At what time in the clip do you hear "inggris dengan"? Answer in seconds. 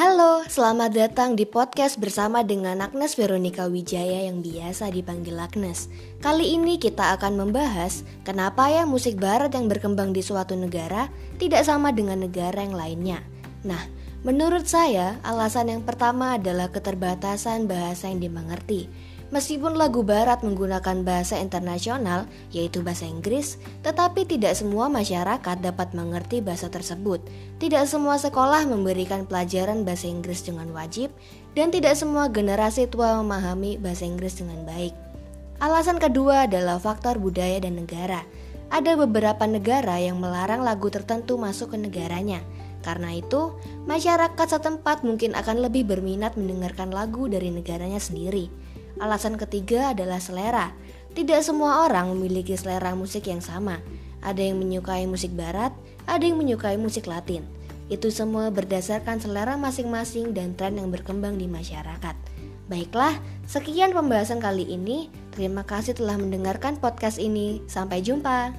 30.10-30.74, 34.02-34.66